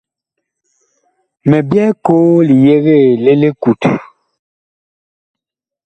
Mi 1.49 1.57
byɛɛ 1.69 1.89
koo 2.05 2.31
li 2.47 2.55
yegee 2.65 3.09
li 3.23 3.33
likut. 3.41 3.81